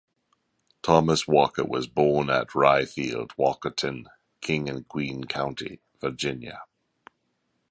Thomas 0.81 1.27
Walker 1.27 1.63
was 1.63 1.85
born 1.85 2.31
at 2.31 2.55
"Rye 2.55 2.85
Field", 2.85 3.33
Walkerton, 3.37 4.07
King 4.41 4.67
and 4.67 4.87
Queen 4.87 5.25
County, 5.25 5.79
Virginia. 5.99 6.63